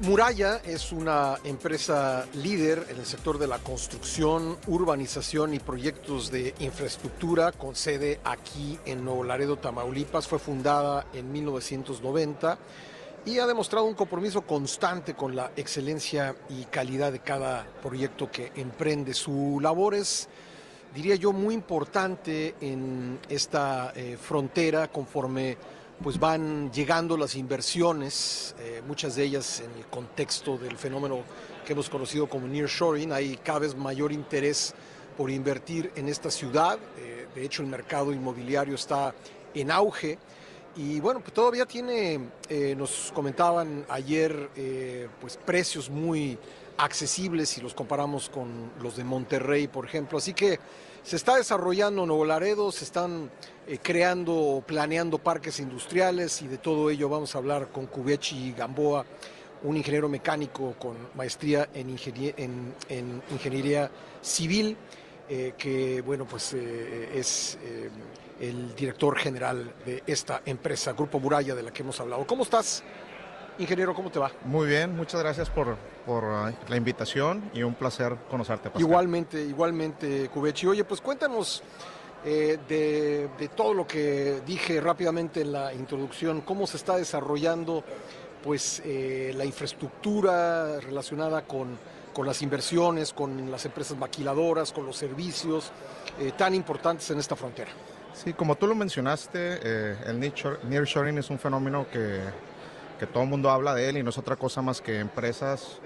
Muralla 0.00 0.60
es 0.64 0.92
una 0.92 1.38
empresa 1.42 2.24
líder 2.34 2.86
en 2.88 2.98
el 2.98 3.04
sector 3.04 3.36
de 3.36 3.48
la 3.48 3.58
construcción, 3.58 4.56
urbanización 4.68 5.54
y 5.54 5.58
proyectos 5.58 6.30
de 6.30 6.54
infraestructura 6.60 7.50
con 7.50 7.74
sede 7.74 8.20
aquí 8.22 8.78
en 8.86 9.04
Nuevo 9.04 9.24
Laredo, 9.24 9.56
Tamaulipas. 9.56 10.28
Fue 10.28 10.38
fundada 10.38 11.08
en 11.12 11.32
1990 11.32 12.58
y 13.26 13.40
ha 13.40 13.46
demostrado 13.48 13.86
un 13.86 13.94
compromiso 13.94 14.42
constante 14.42 15.14
con 15.14 15.34
la 15.34 15.50
excelencia 15.56 16.36
y 16.48 16.62
calidad 16.66 17.10
de 17.10 17.18
cada 17.18 17.66
proyecto 17.82 18.30
que 18.30 18.52
emprende. 18.54 19.14
Su 19.14 19.58
labor 19.60 19.96
es, 19.96 20.28
diría 20.94 21.16
yo, 21.16 21.32
muy 21.32 21.54
importante 21.54 22.54
en 22.60 23.18
esta 23.28 23.92
eh, 23.96 24.16
frontera 24.16 24.92
conforme 24.92 25.58
pues 26.02 26.18
van 26.18 26.70
llegando 26.72 27.16
las 27.16 27.34
inversiones, 27.34 28.54
eh, 28.60 28.82
muchas 28.86 29.16
de 29.16 29.24
ellas 29.24 29.60
en 29.60 29.70
el 29.78 29.86
contexto 29.86 30.56
del 30.56 30.76
fenómeno 30.76 31.22
que 31.66 31.72
hemos 31.72 31.90
conocido 31.90 32.28
como 32.28 32.46
nearshoring. 32.46 33.12
Hay 33.12 33.36
cada 33.42 33.60
vez 33.60 33.74
mayor 33.74 34.12
interés 34.12 34.74
por 35.16 35.30
invertir 35.30 35.90
en 35.96 36.08
esta 36.08 36.30
ciudad. 36.30 36.78
Eh, 36.98 37.26
de 37.34 37.44
hecho, 37.44 37.62
el 37.62 37.68
mercado 37.68 38.12
inmobiliario 38.12 38.76
está 38.76 39.12
en 39.54 39.70
auge. 39.70 40.18
Y 40.76 41.00
bueno, 41.00 41.20
pues 41.20 41.32
todavía 41.32 41.66
tiene, 41.66 42.20
eh, 42.48 42.74
nos 42.76 43.10
comentaban 43.12 43.84
ayer, 43.88 44.50
pues 45.20 45.36
precios 45.36 45.90
muy 45.90 46.38
accesibles 46.76 47.48
si 47.48 47.60
los 47.60 47.74
comparamos 47.74 48.28
con 48.28 48.70
los 48.80 48.96
de 48.96 49.02
Monterrey, 49.02 49.66
por 49.66 49.84
ejemplo. 49.84 50.18
Así 50.18 50.34
que 50.34 50.60
se 51.02 51.16
está 51.16 51.36
desarrollando 51.36 52.04
Nuevo 52.06 52.24
Laredo, 52.24 52.70
se 52.72 52.84
están 52.84 53.30
eh, 53.66 53.78
creando, 53.82 54.62
planeando 54.66 55.18
parques 55.18 55.60
industriales 55.60 56.42
y 56.42 56.48
de 56.48 56.58
todo 56.58 56.90
ello 56.90 57.08
vamos 57.08 57.34
a 57.34 57.38
hablar 57.38 57.68
con 57.68 57.86
Cubechi 57.86 58.52
Gamboa, 58.52 59.04
un 59.62 59.76
ingeniero 59.76 60.08
mecánico 60.08 60.74
con 60.78 60.96
maestría 61.14 61.68
en, 61.74 61.88
ingeniería 63.30 63.90
civil, 64.20 64.76
eh, 65.28 65.54
que 65.56 66.00
bueno, 66.02 66.26
pues 66.26 66.54
eh, 66.54 67.10
es 67.14 67.58
el 68.40 68.74
director 68.74 69.18
general 69.18 69.74
de 69.84 70.02
esta 70.06 70.42
empresa, 70.44 70.92
Grupo 70.92 71.18
Muralla, 71.18 71.54
de 71.54 71.62
la 71.62 71.72
que 71.72 71.82
hemos 71.82 71.98
hablado. 72.00 72.26
¿Cómo 72.26 72.44
estás? 72.44 72.84
Ingeniero, 73.58 73.92
¿cómo 73.92 74.10
te 74.10 74.20
va? 74.20 74.30
Muy 74.44 74.68
bien, 74.68 74.96
muchas 74.96 75.20
gracias 75.20 75.50
por, 75.50 75.76
por 76.06 76.24
uh, 76.24 76.52
la 76.68 76.76
invitación 76.76 77.50
y 77.52 77.64
un 77.64 77.74
placer 77.74 78.16
conocerte. 78.30 78.70
Pascal. 78.70 78.80
Igualmente, 78.80 79.42
igualmente, 79.42 80.28
Cubechi. 80.32 80.68
Oye, 80.68 80.84
pues 80.84 81.00
cuéntanos 81.00 81.62
eh, 82.24 82.58
de, 82.68 83.48
todo 83.56 83.74
lo 83.74 83.86
que 83.86 84.42
dije 84.44 84.80
rápidamente 84.80 85.42
en 85.42 85.52
la 85.52 85.72
introducción, 85.72 86.40
cómo 86.40 86.66
se 86.66 86.76
está 86.76 86.96
desarrollando 86.96 87.84
pues 88.42 88.82
eh, 88.84 89.32
la 89.36 89.44
infraestructura 89.44 90.80
relacionada 90.80 91.42
con, 91.42 91.78
con, 92.12 92.26
las 92.26 92.42
inversiones, 92.42 93.12
con 93.12 93.50
las 93.50 93.64
empresas 93.66 93.96
maquiladoras, 93.96 94.72
con 94.72 94.86
los 94.86 94.96
servicios 94.96 95.72
eh, 96.20 96.32
tan 96.36 96.54
importantes 96.54 97.10
en 97.10 97.18
esta 97.18 97.36
frontera. 97.36 97.70
Sí, 98.14 98.32
como 98.32 98.56
tú 98.56 98.66
lo 98.66 98.74
mencionaste, 98.74 100.00
el 100.08 100.18
nearshoring 100.18 101.18
es 101.18 101.30
un 101.30 101.38
fenómeno 101.38 101.86
que 101.92 102.20
que 102.98 103.06
todo 103.06 103.22
el 103.22 103.28
mundo 103.28 103.50
habla 103.50 103.74
de 103.74 103.88
él 103.88 103.98
y 103.98 104.02
no 104.02 104.10
es 104.10 104.18
otra 104.18 104.36
cosa 104.36 104.62
más 104.62 104.80
que 104.80 104.98
empresas 104.98 105.80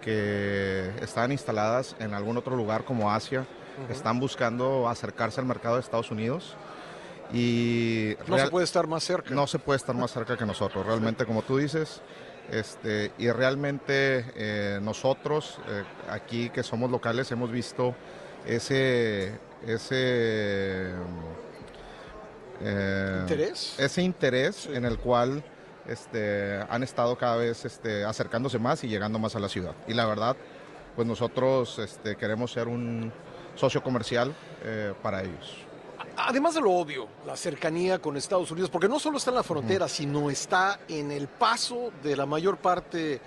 que 0.00 0.90
están 1.00 1.32
instaladas 1.32 1.96
en 1.98 2.14
algún 2.14 2.36
otro 2.36 2.56
lugar 2.56 2.84
como 2.84 3.10
Asia, 3.10 3.46
están 3.90 4.18
buscando 4.18 4.88
acercarse 4.88 5.40
al 5.40 5.46
mercado 5.46 5.76
de 5.76 5.80
Estados 5.82 6.10
Unidos. 6.10 6.56
Y 7.32 8.16
no 8.26 8.38
se 8.38 8.48
puede 8.48 8.64
estar 8.64 8.86
más 8.86 9.04
cerca. 9.04 9.34
No 9.34 9.46
se 9.46 9.58
puede 9.58 9.76
estar 9.76 9.94
más 9.94 10.10
cerca 10.10 10.36
que 10.36 10.46
nosotros, 10.46 10.84
realmente 10.86 11.26
como 11.26 11.42
tú 11.42 11.58
dices. 11.58 12.00
Este, 12.50 13.12
y 13.18 13.30
realmente 13.30 14.24
eh, 14.34 14.78
nosotros 14.80 15.58
eh, 15.68 15.84
aquí 16.08 16.48
que 16.48 16.62
somos 16.62 16.90
locales 16.90 17.30
hemos 17.30 17.52
visto 17.52 17.94
ese, 18.46 19.38
ese 19.66 20.94
eh, 22.62 23.18
interés, 23.20 23.74
ese 23.78 24.00
interés 24.00 24.66
en 24.66 24.86
el 24.86 24.96
cual 24.98 25.44
este, 25.88 26.60
han 26.68 26.82
estado 26.82 27.16
cada 27.16 27.36
vez 27.36 27.64
este, 27.64 28.04
acercándose 28.04 28.58
más 28.58 28.84
y 28.84 28.88
llegando 28.88 29.18
más 29.18 29.34
a 29.36 29.40
la 29.40 29.48
ciudad. 29.48 29.74
Y 29.86 29.94
la 29.94 30.06
verdad, 30.06 30.36
pues 30.94 31.06
nosotros 31.06 31.78
este, 31.78 32.16
queremos 32.16 32.52
ser 32.52 32.68
un 32.68 33.12
socio 33.54 33.82
comercial 33.82 34.34
eh, 34.62 34.94
para 35.02 35.22
ellos. 35.22 35.64
Además 36.16 36.54
de 36.54 36.60
lo 36.60 36.72
obvio, 36.72 37.06
la 37.26 37.36
cercanía 37.36 38.00
con 38.00 38.16
Estados 38.16 38.50
Unidos, 38.50 38.70
porque 38.70 38.88
no 38.88 38.98
solo 38.98 39.18
está 39.18 39.30
en 39.30 39.36
la 39.36 39.42
frontera, 39.44 39.88
sino 39.88 40.30
está 40.30 40.80
en 40.88 41.12
el 41.12 41.28
paso 41.28 41.92
de 42.02 42.16
la 42.16 42.26
mayor 42.26 42.58
parte 42.58 43.20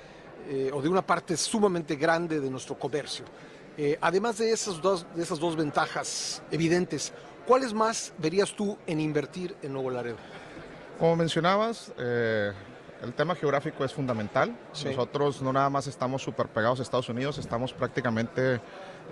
eh, 0.49 0.71
o 0.73 0.81
de 0.81 0.89
una 0.89 1.01
parte 1.01 1.37
sumamente 1.37 1.95
grande 1.95 2.39
de 2.39 2.49
nuestro 2.49 2.77
comercio. 2.77 3.23
Eh, 3.77 3.97
además 4.01 4.37
de 4.37 4.51
esas, 4.51 4.81
dos, 4.81 5.05
de 5.15 5.23
esas 5.23 5.39
dos 5.39 5.55
ventajas 5.55 6.43
evidentes, 6.51 7.13
¿cuáles 7.47 7.73
más 7.73 8.13
verías 8.17 8.53
tú 8.53 8.77
en 8.85 8.99
invertir 8.99 9.55
en 9.61 9.71
Nuevo 9.71 9.89
Laredo? 9.89 10.17
Como 10.99 11.15
mencionabas, 11.15 11.91
eh, 11.97 12.51
el 13.01 13.13
tema 13.13 13.35
geográfico 13.35 13.83
es 13.83 13.93
fundamental. 13.93 14.55
Nosotros 14.85 15.41
no 15.41 15.51
nada 15.51 15.69
más 15.69 15.87
estamos 15.87 16.21
súper 16.21 16.47
pegados 16.47 16.79
a 16.79 16.83
Estados 16.83 17.09
Unidos, 17.09 17.37
estamos 17.37 17.73
prácticamente 17.73 18.61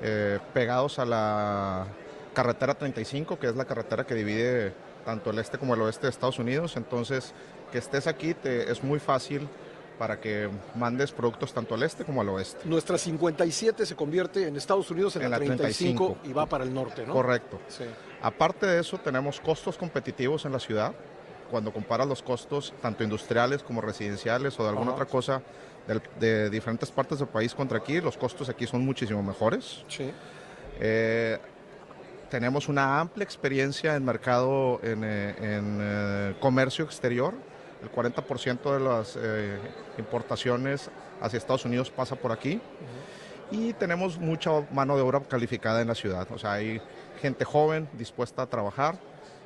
eh, 0.01 0.39
pegados 0.53 0.99
a 0.99 1.05
la 1.05 1.87
carretera 2.33 2.75
35, 2.75 3.39
que 3.39 3.47
es 3.47 3.55
la 3.55 3.65
carretera 3.65 4.05
que 4.05 4.13
divide 4.13 4.73
tanto 5.05 5.31
el 5.31 5.39
este 5.39 5.57
como 5.57 5.73
el 5.73 5.81
oeste 5.81 6.03
de 6.03 6.11
Estados 6.11 6.39
Unidos. 6.39 6.77
Entonces, 6.77 7.33
que 7.71 7.79
estés 7.79 8.05
aquí 8.07 8.33
te, 8.33 8.71
es 8.71 8.83
muy 8.83 8.99
fácil 8.99 9.47
para 9.97 10.19
que 10.21 10.49
mandes 10.75 11.11
productos 11.11 11.53
tanto 11.53 11.75
al 11.75 11.83
este 11.83 12.05
como 12.05 12.21
al 12.21 12.29
oeste. 12.29 12.61
Nuestra 12.65 12.97
57 12.97 13.85
se 13.85 13.95
convierte 13.95 14.47
en 14.47 14.55
Estados 14.55 14.89
Unidos 14.91 15.15
en, 15.17 15.29
la 15.29 15.37
35, 15.37 16.19
y 16.23 16.31
va 16.31 16.45
para 16.45 16.63
el 16.63 16.73
norte, 16.73 17.05
¿no? 17.05 17.13
Correcto. 17.13 17.59
Aparte 18.21 18.65
de 18.65 18.79
eso, 18.79 18.97
tenemos 18.97 19.41
costos 19.41 19.77
competitivos 19.77 20.45
en 20.45 20.53
la 20.53 20.59
ciudad 20.59 20.93
cuando 21.49 21.73
comparas 21.73 22.07
los 22.07 22.21
costos, 22.21 22.73
tanto 22.81 23.03
industriales 23.03 23.63
como 23.63 23.81
residenciales 23.81 24.59
o 24.59 24.63
de 24.63 24.69
alguna 24.69 24.91
otra 24.93 25.05
cosa 25.05 25.41
de, 26.19 26.49
diferentes 26.49 26.91
partes 26.91 27.19
del 27.19 27.27
país 27.27 27.53
contra 27.53 27.77
aquí, 27.77 27.99
los 27.99 28.17
costos 28.17 28.49
aquí 28.49 28.67
son 28.67 28.85
muchísimo 28.85 29.23
mejores. 29.23 29.83
Sí. 29.87 30.11
Eh, 30.79 31.37
tenemos 32.29 32.69
una 32.69 32.99
amplia 32.99 33.23
experiencia 33.23 33.95
en 33.95 34.05
mercado, 34.05 34.79
en, 34.83 35.03
eh, 35.03 35.35
eh, 35.39 36.35
comercio 36.39 36.85
exterior. 36.85 37.33
El 37.81 37.91
40% 37.91 38.73
de 38.73 38.79
las 38.79 39.17
importaciones 39.97 40.91
hacia 41.21 41.37
Estados 41.37 41.65
Unidos 41.65 41.89
pasa 41.89 42.15
por 42.15 42.31
aquí. 42.31 42.61
Y 43.51 43.73
tenemos 43.73 44.19
mucha 44.19 44.51
mano 44.71 44.95
de 44.95 45.01
obra 45.01 45.21
calificada 45.21 45.81
en 45.81 45.87
la 45.87 45.95
ciudad. 45.95 46.27
O 46.31 46.37
sea, 46.37 46.53
hay 46.53 46.81
gente 47.21 47.45
joven 47.45 47.89
dispuesta 47.93 48.43
a 48.43 48.47
trabajar 48.47 48.99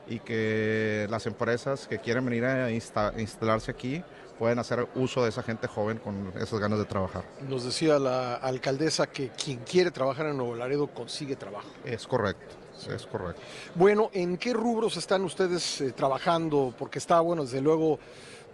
y 0.07 0.19
que 0.19 1.07
las 1.09 1.25
empresas 1.25 1.87
que 1.87 1.99
quieren 1.99 2.25
venir 2.25 2.45
a 2.45 2.71
instalarse 2.71 3.71
aquí 3.71 4.03
pueden 4.37 4.59
hacer 4.59 4.87
uso 4.95 5.23
de 5.23 5.29
esa 5.29 5.43
gente 5.43 5.67
joven 5.67 5.99
con 5.99 6.33
esas 6.35 6.59
ganas 6.59 6.79
de 6.79 6.85
trabajar. 6.85 7.23
Nos 7.47 7.63
decía 7.63 7.99
la 7.99 8.35
alcaldesa 8.35 9.07
que 9.07 9.29
quien 9.29 9.59
quiere 9.59 9.91
trabajar 9.91 10.25
en 10.27 10.37
Nuevo 10.37 10.55
Laredo 10.55 10.87
consigue 10.87 11.35
trabajo. 11.35 11.69
Es 11.85 12.07
correcto. 12.07 12.55
Es 12.93 13.05
correcto. 13.05 13.41
Bueno, 13.75 14.09
¿en 14.13 14.37
qué 14.37 14.51
rubros 14.51 14.97
están 14.97 15.23
ustedes 15.23 15.81
eh, 15.81 15.91
trabajando? 15.91 16.73
Porque 16.77 16.99
está, 16.99 17.19
bueno, 17.21 17.43
desde 17.43 17.61
luego, 17.61 17.99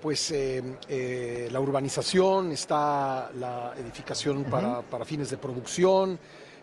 pues 0.01 0.29
eh, 0.31 0.61
eh, 0.87 1.47
la 1.51 1.59
urbanización, 1.59 2.51
está 2.51 3.31
la 3.39 3.73
edificación 3.77 4.43
para, 4.43 4.81
para 4.81 5.05
fines 5.05 5.29
de 5.29 5.37
producción, 5.37 6.19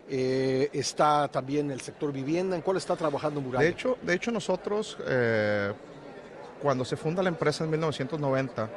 eh, 0.09 0.69
está 0.73 1.27
también 1.27 1.69
el 1.71 1.81
sector 1.81 2.11
vivienda. 2.11 2.55
¿En 2.55 2.61
cuál 2.61 2.77
está 2.77 2.95
trabajando 2.95 3.41
Muralla? 3.41 3.63
De 3.63 3.71
hecho, 3.71 3.97
de 4.01 4.13
hecho 4.13 4.31
nosotros, 4.31 4.97
eh, 5.05 5.73
cuando 6.61 6.85
se 6.85 6.95
funda 6.95 7.21
la 7.21 7.29
empresa 7.29 7.63
en 7.63 7.71
1990, 7.71 8.69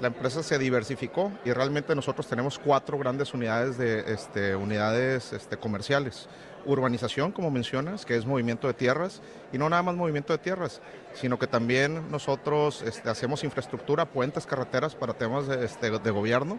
la 0.00 0.08
empresa 0.08 0.42
se 0.42 0.58
diversificó 0.58 1.32
y 1.44 1.52
realmente 1.52 1.94
nosotros 1.94 2.26
tenemos 2.26 2.58
cuatro 2.58 2.98
grandes 2.98 3.32
unidades 3.34 3.78
de 3.78 4.12
este, 4.12 4.56
unidades 4.56 5.32
este, 5.32 5.56
comerciales. 5.56 6.28
Urbanización, 6.64 7.32
como 7.32 7.50
mencionas, 7.50 8.04
que 8.04 8.16
es 8.16 8.24
movimiento 8.24 8.66
de 8.66 8.74
tierras, 8.74 9.20
y 9.52 9.58
no 9.58 9.68
nada 9.68 9.82
más 9.82 9.94
movimiento 9.94 10.32
de 10.32 10.38
tierras, 10.38 10.80
sino 11.12 11.38
que 11.38 11.46
también 11.46 12.10
nosotros 12.10 12.82
este, 12.82 13.10
hacemos 13.10 13.44
infraestructura, 13.44 14.06
puentes, 14.06 14.46
carreteras 14.46 14.94
para 14.94 15.14
temas 15.14 15.46
de, 15.46 15.64
este, 15.64 15.90
de 15.90 16.10
gobierno, 16.10 16.58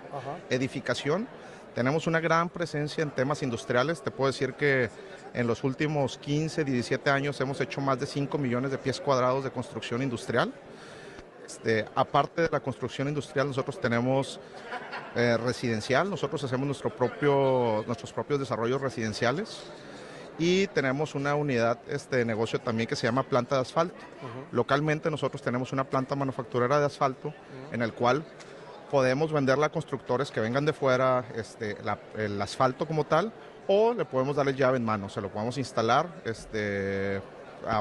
edificación 0.49 1.27
tenemos 1.73 2.07
una 2.07 2.19
gran 2.19 2.49
presencia 2.49 3.01
en 3.01 3.11
temas 3.11 3.43
industriales. 3.43 4.01
Te 4.01 4.11
puedo 4.11 4.31
decir 4.31 4.53
que 4.53 4.89
en 5.33 5.47
los 5.47 5.63
últimos 5.63 6.17
15, 6.17 6.63
17 6.63 7.09
años 7.09 7.39
hemos 7.41 7.59
hecho 7.61 7.81
más 7.81 7.99
de 7.99 8.05
5 8.05 8.37
millones 8.37 8.71
de 8.71 8.77
pies 8.77 8.99
cuadrados 8.99 9.43
de 9.43 9.51
construcción 9.51 10.01
industrial. 10.01 10.53
Este, 11.45 11.85
aparte 11.95 12.43
de 12.43 12.49
la 12.49 12.59
construcción 12.59 13.07
industrial, 13.07 13.47
nosotros 13.47 13.79
tenemos 13.79 14.39
eh, 15.15 15.37
residencial, 15.37 16.09
nosotros 16.09 16.43
hacemos 16.43 16.65
nuestro 16.65 16.95
propio, 16.95 17.83
nuestros 17.85 18.13
propios 18.13 18.39
desarrollos 18.39 18.81
residenciales 18.81 19.63
y 20.39 20.67
tenemos 20.67 21.15
una 21.15 21.35
unidad 21.35 21.79
este, 21.87 22.17
de 22.17 22.25
negocio 22.25 22.59
también 22.59 22.87
que 22.87 22.95
se 22.95 23.05
llama 23.05 23.23
planta 23.23 23.55
de 23.55 23.61
asfalto. 23.61 23.95
Localmente 24.51 25.11
nosotros 25.11 25.41
tenemos 25.41 25.73
una 25.73 25.83
planta 25.83 26.15
manufacturera 26.15 26.79
de 26.79 26.85
asfalto 26.85 27.33
en 27.71 27.81
el 27.81 27.93
cual 27.93 28.23
podemos 28.93 29.31
venderla 29.31 29.65
a 29.65 29.69
constructores 29.69 30.29
que 30.29 30.39
vengan 30.39 30.65
de 30.65 30.71
fuera, 30.71 31.25
este, 31.35 31.75
el 32.15 32.39
asfalto 32.39 32.85
como 32.85 33.05
tal, 33.05 33.33
o 33.65 33.91
le 33.91 34.05
podemos 34.05 34.35
darle 34.35 34.53
llave 34.53 34.77
en 34.77 34.85
mano, 34.85 35.09
se 35.09 35.19
lo 35.19 35.29
podemos 35.29 35.57
instalar 35.57 36.07
este, 36.25 37.19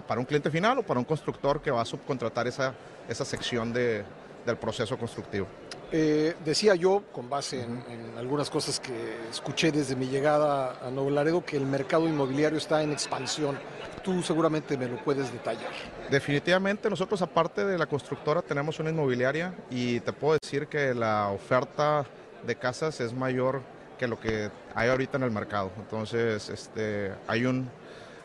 para 0.09 0.19
un 0.19 0.25
cliente 0.25 0.51
final 0.51 0.79
o 0.79 0.83
para 0.83 0.99
un 0.99 1.05
constructor 1.05 1.61
que 1.61 1.71
va 1.71 1.83
a 1.83 1.85
subcontratar 1.85 2.47
esa, 2.47 2.73
esa 3.11 3.27
sección 3.27 3.75
de, 3.75 4.03
del 4.47 4.57
proceso 4.57 4.97
constructivo. 4.97 5.47
Eh, 5.95 6.35
decía 6.43 6.75
yo, 6.75 7.03
con 7.13 7.29
base 7.29 7.63
en, 7.63 8.15
algunas 8.17 8.49
cosas 8.49 8.81
que 8.81 9.29
escuché 9.31 9.71
desde 9.71 9.95
mi 9.95 10.07
llegada 10.07 10.79
a 10.81 10.91
Nuevo 10.91 11.11
Laredo, 11.11 11.45
que 11.45 11.59
el 11.59 11.67
mercado 11.67 12.09
inmobiliario 12.09 12.57
está 12.57 12.83
en 12.83 12.93
expansión. 12.93 13.59
Tú 14.03 14.23
seguramente 14.23 14.79
me 14.79 14.89
lo 14.89 14.97
puedes 15.05 15.31
detallar. 15.31 15.71
Definitivamente, 16.11 16.89
nosotros 16.89 17.21
aparte 17.21 17.67
de 17.67 17.77
la 17.77 17.85
constructora 17.85 18.41
tenemos 18.41 18.81
una 18.81 18.89
inmobiliaria 18.89 19.55
y 19.71 20.01
te 20.01 20.15
puedo 20.15 20.39
decir 20.43 20.67
que 20.67 20.95
la 20.95 21.29
oferta 21.29 22.07
de 22.47 22.57
casas 22.57 22.99
es 23.01 23.13
mayor 23.13 23.61
que 23.99 24.09
lo 24.09 24.19
que 24.19 24.51
hay 24.75 24.89
ahorita 24.89 25.19
en 25.19 25.25
el 25.25 25.31
mercado. 25.31 25.71
Entonces, 25.77 26.49
este, 26.49 27.13
hay 27.27 27.45
un, 27.45 27.69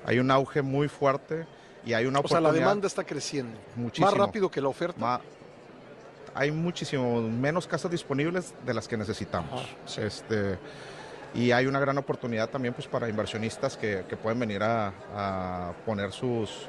hay 0.06 0.20
un 0.20 0.32
auge 0.32 0.62
muy 0.62 0.88
fuerte 0.88 1.46
y 1.86 1.94
hay 1.94 2.06
una 2.06 2.20
oportunidad. 2.20 2.50
O 2.50 2.54
sea, 2.54 2.60
la 2.62 2.66
demanda 2.66 2.88
está 2.88 3.04
creciendo. 3.04 3.60
Muchísimo. 3.76 4.08
Más 4.08 4.18
rápido 4.18 4.50
que 4.50 4.62
la 4.62 4.70
oferta 4.70 5.22
hay 6.38 6.52
muchísimo 6.52 7.22
menos 7.22 7.66
casas 7.68 7.90
disponibles 7.90 8.54
de 8.66 8.74
las 8.74 8.88
que 8.88 8.96
necesitamos. 8.96 9.62
este, 9.98 10.60
y 11.34 11.52
hay 11.52 11.66
una 11.66 11.80
gran 11.80 11.98
oportunidad 11.98 12.50
también 12.50 12.74
pues, 12.74 12.88
para 12.88 13.10
inversionistas 13.10 13.76
que, 13.76 14.04
pueden 14.22 14.40
venir 14.40 14.62
a, 14.64 15.74
poner 15.86 16.12
sus, 16.12 16.68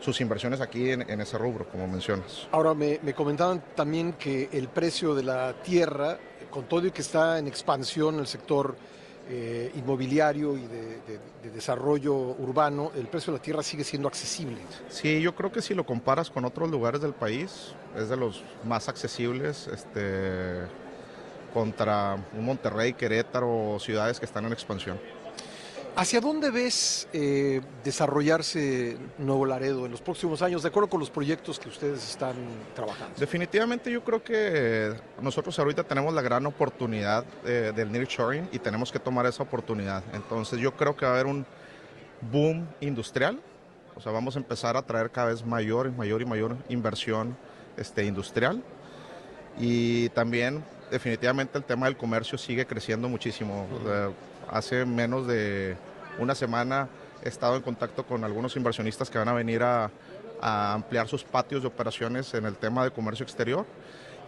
sus 0.00 0.20
inversiones 0.20 0.60
aquí 0.60 0.90
en, 0.90 1.20
ese 1.20 1.36
rubro, 1.38 1.68
como 1.68 1.86
mencionas. 1.86 2.48
Ahora, 2.52 2.74
me, 2.74 2.98
comentaban 3.14 3.62
también 3.74 4.14
que 4.14 4.48
el 4.52 4.68
precio 4.68 5.14
de 5.14 5.22
la 5.22 5.54
tierra, 5.62 6.18
con 6.50 6.64
todo 6.64 6.86
y 6.86 6.90
que 6.90 7.02
está 7.02 7.38
en 7.38 7.46
expansión 7.46 8.18
el 8.18 8.26
sector 8.26 8.76
eh, 9.28 9.70
inmobiliario 9.74 10.56
y 10.56 10.66
de, 10.66 11.20
desarrollo 11.52 12.14
urbano, 12.14 12.92
el 12.96 13.06
precio 13.06 13.32
de 13.32 13.38
la 13.38 13.42
tierra 13.42 13.62
sigue 13.62 13.84
siendo 13.84 14.08
accesible. 14.08 14.58
Sí, 14.88 15.20
yo 15.20 15.34
creo 15.34 15.52
que 15.52 15.60
si 15.60 15.74
lo 15.74 15.84
comparas 15.84 16.30
con 16.30 16.44
otros 16.44 16.70
lugares 16.70 17.00
del 17.00 17.12
país, 17.12 17.74
es 17.96 18.08
de 18.08 18.16
los 18.16 18.42
más 18.64 18.88
accesibles 18.88 19.68
este, 19.68 20.62
contra 21.52 22.16
un 22.32 22.44
Monterrey, 22.44 22.94
Querétaro 22.94 23.78
ciudades 23.80 24.18
que 24.18 24.26
están 24.26 24.46
en 24.46 24.52
expansión. 24.52 24.98
¿Hacia 25.94 26.22
dónde 26.22 26.50
ves 26.50 27.06
eh, 27.12 27.60
desarrollarse 27.84 28.96
Nuevo 29.18 29.44
Laredo 29.44 29.84
en 29.84 29.92
los 29.92 30.00
próximos 30.00 30.40
años, 30.40 30.62
de 30.62 30.68
acuerdo 30.68 30.88
con 30.88 30.98
los 30.98 31.10
proyectos 31.10 31.58
que 31.58 31.68
ustedes 31.68 32.02
están 32.08 32.34
trabajando? 32.74 33.14
Definitivamente 33.18 33.92
yo 33.92 34.02
creo 34.02 34.22
que 34.22 34.94
nosotros 35.20 35.58
ahorita 35.58 35.84
tenemos 35.84 36.14
la 36.14 36.22
gran 36.22 36.46
oportunidad 36.46 37.26
eh, 37.44 37.72
del 37.76 37.92
nearshoring 37.92 38.48
y 38.52 38.58
tenemos 38.58 38.90
que 38.90 38.98
tomar 38.98 39.26
esa 39.26 39.42
oportunidad. 39.42 40.02
Entonces 40.14 40.58
yo 40.58 40.74
creo 40.74 40.96
que 40.96 41.04
va 41.04 41.12
a 41.12 41.14
haber 41.14 41.26
un 41.26 41.44
boom 42.32 42.66
industrial, 42.80 43.38
o 43.94 44.00
sea, 44.00 44.12
vamos 44.12 44.36
a 44.36 44.38
empezar 44.38 44.78
a 44.78 44.82
traer 44.82 45.10
cada 45.10 45.28
vez 45.28 45.44
mayor 45.44 45.88
y 45.88 45.90
mayor 45.90 46.22
y 46.22 46.24
mayor 46.24 46.56
inversión 46.70 47.36
este, 47.76 48.06
industrial 48.06 48.62
y 49.58 50.08
también 50.10 50.64
definitivamente 50.90 51.58
el 51.58 51.64
tema 51.64 51.84
del 51.84 51.98
comercio 51.98 52.38
sigue 52.38 52.64
creciendo 52.64 53.10
muchísimo. 53.10 53.66
Hace 54.50 54.84
menos 54.84 55.26
de 55.26 55.76
una 56.18 56.34
semana 56.34 56.88
he 57.24 57.28
estado 57.28 57.56
en 57.56 57.62
contacto 57.62 58.04
con 58.04 58.24
algunos 58.24 58.56
inversionistas 58.56 59.10
que 59.10 59.18
van 59.18 59.28
a 59.28 59.32
venir 59.32 59.62
a, 59.62 59.90
ampliar 60.44 61.06
sus 61.06 61.22
patios 61.22 61.62
de 61.62 61.68
operaciones 61.68 62.34
en 62.34 62.46
el 62.46 62.56
tema 62.56 62.82
de 62.82 62.90
comercio 62.90 63.22
exterior 63.22 63.64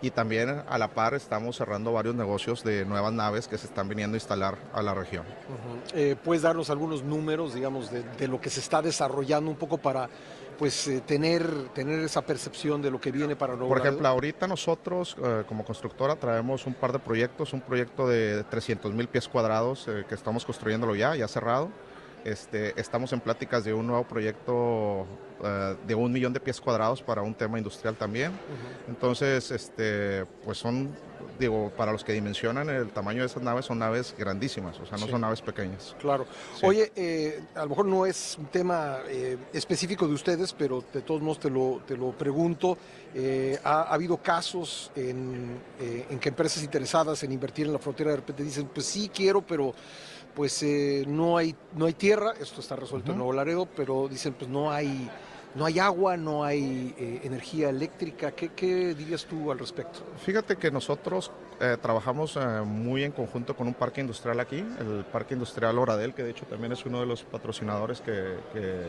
y 0.02 0.10
también 0.10 0.62
a 0.68 0.78
la 0.78 0.88
par 0.88 1.14
estamos 1.14 1.56
cerrando 1.56 1.92
varios 1.92 2.14
negocios 2.14 2.62
de 2.62 2.84
nuevas 2.84 3.12
naves 3.12 3.48
que 3.48 3.58
se 3.58 3.66
están 3.66 3.88
viniendo 3.88 4.14
a 4.14 4.18
instalar 4.18 4.58
a 4.72 4.82
la 4.82 4.94
región. 4.94 5.24
Eh, 5.94 6.16
¿Puedes 6.22 6.42
darnos 6.42 6.70
algunos 6.70 7.02
números, 7.02 7.54
digamos, 7.54 7.90
de, 7.90 8.02
de, 8.02 8.28
lo 8.28 8.40
que 8.40 8.50
se 8.50 8.60
está 8.60 8.82
desarrollando 8.82 9.50
un 9.50 9.56
poco 9.56 9.78
para 9.78 10.08
pues 10.58 10.86
eh, 10.86 11.00
tener, 11.00 11.68
tener 11.74 12.00
esa 12.00 12.22
percepción 12.22 12.80
de 12.80 12.90
lo 12.90 13.00
que 13.00 13.10
viene 13.10 13.34
para 13.34 13.54
Nuevo 13.54 13.68
Por 13.68 13.78
ejemplo, 13.78 14.06
ahorita 14.06 14.46
nosotros 14.46 15.16
eh, 15.22 15.42
como 15.48 15.64
constructora 15.64 16.16
traemos 16.16 16.66
un 16.66 16.74
par 16.74 16.92
de 16.92 16.98
proyectos, 17.00 17.52
un 17.52 17.60
proyecto 17.60 18.06
de 18.06 18.44
300 18.44 18.92
mil 18.92 19.08
pies 19.08 19.28
cuadrados 19.28 19.88
que 20.08 20.14
estamos 20.14 20.44
construyéndolo 20.44 20.94
ya, 20.94 21.16
ya 21.16 21.26
cerrado. 21.28 21.70
Este, 22.24 22.78
estamos 22.80 23.12
en 23.12 23.20
pláticas 23.20 23.64
de 23.64 23.74
un 23.74 23.86
nuevo 23.86 24.04
proyecto 24.04 25.06
de 25.86 25.94
un 25.94 26.10
millón 26.10 26.32
de 26.32 26.40
pies 26.40 26.58
cuadrados 26.58 27.02
para 27.02 27.20
un 27.20 27.34
tema 27.34 27.58
industrial 27.58 27.96
también. 27.96 28.32
Entonces, 28.88 29.50
este, 29.50 30.24
pues 30.42 30.56
son 30.56 30.90
digo, 31.38 31.72
para 31.76 31.92
los 31.92 32.04
que 32.04 32.12
dimensionan 32.12 32.68
el 32.68 32.90
tamaño 32.90 33.20
de 33.20 33.26
esas 33.26 33.42
naves, 33.42 33.64
son 33.64 33.78
naves 33.78 34.14
grandísimas, 34.16 34.78
o 34.78 34.86
sea, 34.86 34.98
no 34.98 35.06
son 35.06 35.20
naves 35.20 35.40
pequeñas. 35.40 35.96
Claro. 36.00 36.26
Oye, 36.62 36.92
eh, 36.94 37.42
a 37.54 37.62
lo 37.62 37.70
mejor 37.70 37.86
no 37.86 38.06
es 38.06 38.36
un 38.38 38.46
tema 38.46 38.98
eh, 39.08 39.36
específico 39.52 40.06
de 40.06 40.14
ustedes, 40.14 40.52
pero 40.52 40.84
de 40.92 41.02
todos 41.02 41.20
modos 41.22 41.40
te 41.40 41.50
lo, 41.50 41.82
te 41.86 41.96
lo 41.96 42.12
pregunto. 42.12 42.78
Eh, 43.14 43.58
ha, 43.64 43.82
habido 43.82 44.16
casos 44.16 44.90
en, 44.96 45.58
en, 45.78 46.18
que 46.18 46.28
empresas 46.28 46.62
interesadas 46.62 47.22
en 47.22 47.32
invertir 47.32 47.66
en 47.66 47.72
la 47.72 47.78
frontera 47.78 48.10
de 48.10 48.16
repente 48.16 48.42
dicen, 48.42 48.68
pues 48.72 48.86
sí 48.86 49.10
quiero, 49.12 49.40
pero 49.42 49.74
pues 50.34 50.64
no, 51.06 51.36
hay, 51.36 51.54
no 51.74 51.86
hay 51.86 51.92
tierra, 51.92 52.34
esto 52.40 52.60
está 52.60 52.76
resuelto 52.76 53.12
en 53.12 53.18
Nuevo 53.18 53.32
Laredo, 53.32 53.66
pero 53.76 54.08
dicen, 54.08 54.34
pues 54.34 54.50
no 54.50 54.70
hay 54.70 55.08
no 55.54 55.64
hay 55.64 55.78
agua, 55.78 56.16
no 56.16 56.44
hay 56.44 56.94
eh, 56.98 57.20
energía 57.22 57.68
eléctrica. 57.68 58.32
¿Qué, 58.32 58.94
dirías 58.94 59.24
tú 59.24 59.52
al 59.52 59.58
respecto? 59.58 60.00
Fíjate 60.18 60.56
que 60.56 60.70
nosotros 60.70 61.30
eh, 61.60 61.76
trabajamos 61.80 62.36
eh, 62.36 62.40
muy 62.64 63.04
en 63.04 63.12
conjunto 63.12 63.56
con 63.56 63.68
un 63.68 63.74
parque 63.74 64.00
industrial 64.00 64.40
aquí, 64.40 64.64
el 64.80 65.04
Parque 65.12 65.34
Industrial 65.34 65.78
Oradel, 65.78 66.12
que 66.12 66.24
de 66.24 66.30
hecho 66.30 66.44
también 66.46 66.72
es 66.72 66.84
uno 66.84 67.00
de 67.00 67.06
los 67.06 67.22
patrocinadores 67.22 68.00
que, 68.00 68.10
de, 68.10 68.88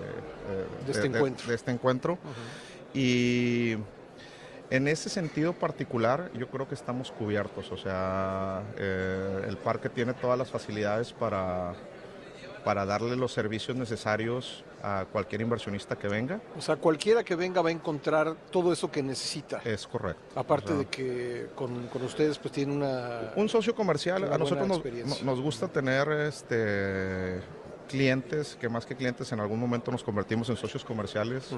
este 0.89 1.07
encuentro. 1.07 1.47
De, 1.47 1.55
este 1.55 1.71
encuentro. 1.71 2.17
Y 2.93 3.75
en 4.69 4.87
ese 4.87 5.09
sentido 5.09 5.53
particular, 5.53 6.31
yo 6.33 6.49
creo 6.49 6.67
que 6.67 6.75
estamos 6.75 7.11
cubiertos. 7.11 7.71
O 7.71 7.77
sea, 7.77 8.63
el 8.77 9.57
parque 9.57 9.89
tiene 9.89 10.13
todas 10.13 10.37
las 10.37 10.49
facilidades 10.49 11.13
para 11.13 11.73
para 12.65 12.83
darle 12.83 13.15
los 13.15 13.31
servicios 13.31 13.77
necesarios 13.77 14.63
a 14.81 15.05
cualquier 15.11 15.41
inversionista 15.41 15.95
que 15.95 16.07
venga. 16.07 16.41
O 16.57 16.61
sea, 16.61 16.75
cualquiera 16.75 17.23
que 17.23 17.35
venga 17.35 17.61
va 17.61 17.69
a 17.69 17.71
encontrar 17.71 18.35
todo 18.49 18.73
eso 18.73 18.91
que 18.91 19.03
necesita. 19.03 19.61
Es 19.63 19.85
correcto. 19.85 20.37
Aparte 20.37 20.73
de 20.73 20.85
que 20.87 21.47
con, 21.53 21.87
ustedes 22.03 22.39
pues 22.39 22.51
tiene 22.51 22.73
una... 22.73 23.33
Un 23.35 23.47
socio 23.49 23.75
comercial, 23.75 24.33
a 24.33 24.37
nosotros 24.39 24.67
nos, 25.23 25.41
gusta 25.41 25.67
tener 25.67 26.09
este 26.11 27.39
clientes, 27.85 28.57
que 28.59 28.69
más 28.69 28.85
que 28.85 28.95
clientes 28.95 29.31
en 29.31 29.39
algún 29.39 29.59
momento 29.59 29.91
nos 29.91 30.03
convertimos 30.03 30.49
en 30.49 30.57
socios 30.57 30.83
comerciales 30.83 31.49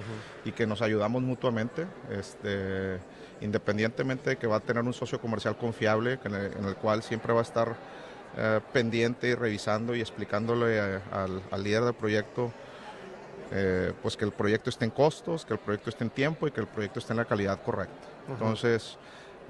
y 0.46 0.52
que 0.52 0.68
nos 0.68 0.82
ayudamos 0.82 1.22
mutuamente, 1.22 1.88
este, 2.12 3.00
independientemente 3.42 4.32
de 4.32 4.38
que 4.38 4.48
va 4.48 4.58
a 4.58 4.60
tener 4.60 4.84
un 4.84 4.94
socio 4.94 5.20
comercial 5.20 5.58
confiable, 5.58 6.20
en 6.24 6.66
el 6.66 6.76
cual 6.76 7.04
siempre 7.04 7.34
va 7.34 7.40
a 7.40 7.44
estar 7.44 7.76
eh, 8.38 8.60
pendiente 8.72 9.30
y 9.30 9.36
revisando 9.36 9.96
y 9.96 10.02
explicándole 10.02 10.80
al, 11.12 11.42
líder 11.64 11.84
del 11.84 11.96
proyecto 11.96 12.52
eh, 13.52 13.94
pues 14.02 14.18
que 14.18 14.26
el 14.26 14.32
proyecto 14.32 14.70
esté 14.70 14.86
en 14.86 14.92
costos, 14.92 15.46
que 15.46 15.54
el 15.54 15.60
proyecto 15.60 15.90
esté 15.90 16.04
en 16.04 16.10
tiempo 16.10 16.48
y 16.48 16.52
que 16.52 16.62
el 16.62 16.68
proyecto 16.68 17.00
esté 17.00 17.14
en 17.14 17.18
la 17.18 17.26
calidad 17.26 17.62
correcta. 17.64 18.08
Entonces, 18.28 18.98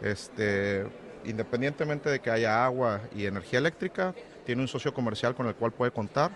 este, 0.01 0.85
independientemente 1.25 2.09
de 2.09 2.19
que 2.19 2.29
haya 2.29 2.63
agua 2.63 3.01
y 3.15 3.25
energía 3.25 3.59
eléctrica, 3.59 4.13
tiene 4.45 4.61
un 4.61 4.67
socio 4.67 4.93
comercial 4.93 5.35
con 5.35 5.47
el 5.47 5.55
cual 5.55 5.71
puede 5.71 5.91
contar 5.91 6.31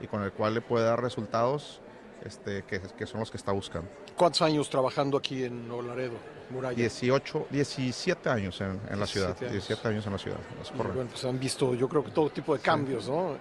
y 0.00 0.06
con 0.06 0.22
el 0.22 0.32
cual 0.32 0.54
le 0.54 0.60
puede 0.60 0.84
dar 0.84 1.02
resultados 1.02 1.80
este, 2.24 2.64
que, 2.64 3.06
son 3.06 3.20
los 3.20 3.30
que 3.30 3.36
está 3.36 3.52
buscando. 3.52 3.88
¿Cuántos 4.16 4.42
años 4.42 4.68
trabajando 4.68 5.16
aquí 5.16 5.44
en 5.44 5.68
Laredo, 5.86 6.14
Muralla? 6.50 6.76
18, 6.76 7.46
17 7.50 8.28
años 8.28 8.60
en, 8.60 8.78
la 8.98 9.06
ciudad. 9.06 9.36
17 9.38 9.88
años 9.88 10.06
en 10.06 10.12
la 10.12 10.18
ciudad, 10.18 10.38
Bueno, 10.76 11.08
pues 11.10 11.24
han 11.24 11.38
visto, 11.38 11.74
yo 11.74 11.88
creo 11.88 12.04
que 12.04 12.10
todo 12.10 12.28
tipo 12.30 12.54
de 12.54 12.60
cambios, 12.60 13.08
¿no? 13.08 13.36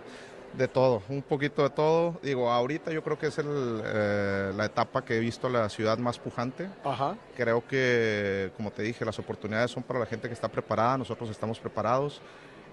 De 0.54 0.68
todo, 0.68 1.04
un 1.10 1.22
poquito 1.22 1.62
de 1.62 1.70
todo. 1.70 2.18
Digo, 2.24 2.52
ahorita 2.52 2.92
yo 2.92 3.04
creo 3.04 3.20
que 3.20 3.28
es 3.28 3.38
el, 3.38 3.82
eh, 3.86 4.52
la 4.56 4.66
etapa 4.66 5.06
que 5.06 5.18
he 5.18 5.20
visto 5.20 5.48
la 5.48 5.70
ciudad 5.70 6.00
más 6.00 6.18
pujante. 6.18 6.68
Ajá. 6.84 7.18
Creo 7.36 7.68
que, 7.68 8.52
como 8.58 8.72
te 8.72 8.82
dije, 8.82 9.06
las 9.06 9.20
oportunidades 9.20 9.70
son 9.70 9.84
para 9.84 10.00
la 10.00 10.08
gente 10.08 10.28
que 10.28 10.34
está 10.34 10.48
preparada, 10.48 10.98
nosotros 10.98 11.30
estamos 11.30 11.60
preparados. 11.60 12.20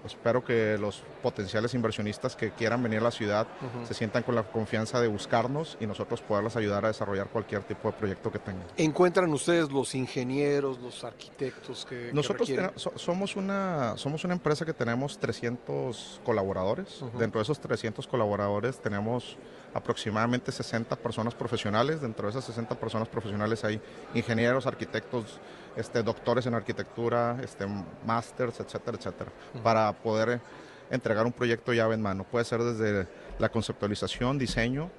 Espero 0.05 0.43
que 0.43 0.77
los 0.77 1.03
potenciales 1.21 1.73
inversionistas 1.73 2.35
que 2.35 2.51
quieran 2.51 2.81
venir 2.81 2.99
a 2.99 3.03
la 3.03 3.11
ciudad 3.11 3.47
se 3.87 3.93
sientan 3.93 4.23
con 4.23 4.35
la 4.35 4.43
confianza 4.43 5.01
de 5.01 5.07
buscarnos 5.07 5.77
y 5.79 5.87
nosotros 5.87 6.21
poderles 6.21 6.55
ayudar 6.55 6.85
a 6.85 6.89
desarrollar 6.89 7.27
cualquier 7.27 7.63
tipo 7.63 7.89
de 7.89 7.97
proyecto 7.97 8.31
que 8.31 8.39
tengan. 8.39 8.63
¿Encuentran 8.77 9.31
ustedes 9.31 9.71
los 9.71 9.93
ingenieros, 9.95 10.79
los 10.79 11.03
arquitectos 11.03 11.85
que 11.85 12.11
Nosotros 12.13 12.49
somos, 12.95 13.35
una, 13.35 13.97
somos 13.97 14.23
una 14.23 14.33
empresa 14.33 14.65
que 14.65 14.73
tenemos 14.73 15.17
300 15.17 16.21
colaboradores. 16.23 17.03
Dentro 17.17 17.39
de 17.39 17.43
esos 17.43 17.59
300 17.59 18.07
colaboradores 18.07 18.79
tenemos 18.79 19.37
aproximadamente 19.73 20.51
60 20.51 20.95
personas 20.97 21.35
profesionales. 21.35 22.01
Dentro 22.01 22.27
de 22.27 22.31
esas 22.31 22.45
60 22.45 22.75
personas 22.75 23.07
profesionales 23.07 23.63
hay 23.63 23.81
ingenieros, 24.13 24.65
arquitectos, 24.65 25.39
este, 25.77 26.03
doctores 26.03 26.45
en 26.47 26.55
arquitectura, 26.55 27.37
este, 27.41 27.65
másters, 28.05 28.59
etcétera, 28.59 28.97
etcétera, 28.97 29.31
para 29.63 29.93
poder 29.93 30.41
entregar 30.89 31.25
un 31.25 31.31
proyecto 31.31 31.71
llave 31.73 31.95
en 31.95 32.01
mano. 32.01 32.23
Puede 32.23 32.45
ser 32.45 32.61
desde 32.63 33.07
la 33.39 33.49
conceptualización, 33.49 34.37
diseño 34.37 34.89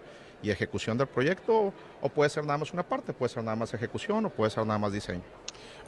y 0.42 0.50
ejecución 0.50 0.96
del 0.96 1.08
proyecto, 1.08 1.72
o 2.00 2.08
puede 2.08 2.30
ser 2.30 2.44
nada 2.44 2.58
más 2.58 2.72
una 2.72 2.84
parte, 2.84 3.12
puede 3.12 3.28
ser 3.28 3.42
nada 3.42 3.56
más 3.56 3.74
ejecución 3.74 4.26
o 4.26 4.30
puede 4.30 4.50
ser 4.50 4.64
nada 4.64 4.78
más 4.78 4.92
diseño. 4.92 5.22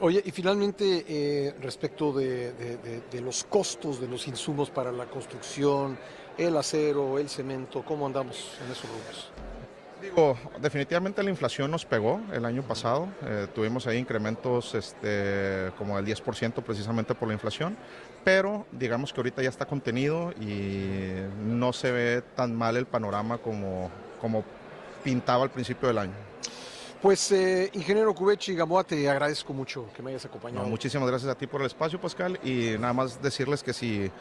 Oye, 0.01 0.21
y 0.25 0.31
finalmente, 0.31 1.05
eh, 1.07 1.55
respecto 1.61 2.11
de, 2.11 2.51
de, 2.53 3.01
de, 3.09 3.21
los 3.21 3.43
costos 3.45 4.01
de 4.01 4.07
los 4.07 4.27
insumos 4.27 4.69
para 4.69 4.91
la 4.91 5.05
construcción, 5.05 5.97
el 6.37 6.57
acero, 6.57 7.17
el 7.17 7.29
cemento, 7.29 7.83
¿cómo 7.85 8.05
andamos 8.07 8.57
en 8.65 8.71
esos 8.71 8.89
rubros? 8.89 9.31
Digo, 10.01 10.35
definitivamente 10.59 11.21
la 11.21 11.29
inflación 11.29 11.69
nos 11.69 11.85
pegó 11.85 12.19
el 12.33 12.43
año 12.45 12.63
pasado. 12.63 13.07
Eh, 13.23 13.47
tuvimos 13.53 13.85
ahí 13.85 13.99
incrementos 13.99 14.73
este, 14.73 15.71
como 15.77 15.95
del 16.01 16.05
10% 16.05 16.63
precisamente 16.63 17.13
por 17.13 17.27
la 17.27 17.35
inflación, 17.35 17.77
pero 18.23 18.65
digamos 18.71 19.13
que 19.13 19.19
ahorita 19.19 19.43
ya 19.43 19.49
está 19.49 19.65
contenido 19.65 20.31
y 20.41 21.11
no 21.45 21.71
se 21.71 21.91
ve 21.91 22.23
tan 22.35 22.55
mal 22.55 22.77
el 22.77 22.87
panorama 22.87 23.37
como, 23.37 23.91
como 24.19 24.43
pintaba 25.03 25.43
al 25.43 25.51
principio 25.51 25.87
del 25.87 25.99
año. 25.99 26.30
Pues, 27.01 27.31
eh, 27.31 27.71
ingeniero 27.73 28.13
Cubechi 28.13 28.53
Gamboa, 28.53 28.83
te 28.83 29.09
agradezco 29.09 29.53
mucho 29.53 29.87
que 29.95 30.03
me 30.03 30.11
hayas 30.11 30.25
acompañado. 30.25 30.63
No, 30.63 30.69
muchísimas 30.69 31.09
gracias 31.09 31.31
a 31.31 31.35
ti 31.35 31.47
por 31.47 31.61
el 31.61 31.67
espacio, 31.67 31.99
Pascal, 31.99 32.39
y 32.43 32.75
nada 32.79 32.93
más 32.93 33.19
decirles 33.19 33.63
que 33.63 33.73
si 33.73 34.11